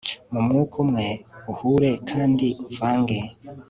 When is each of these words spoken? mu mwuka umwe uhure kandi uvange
mu 0.31 0.39
mwuka 0.45 0.75
umwe 0.83 1.07
uhure 1.51 1.91
kandi 2.09 2.47
uvange 2.69 3.19